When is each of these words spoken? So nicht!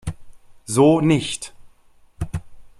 So 0.65 0.99
nicht! 0.99 1.53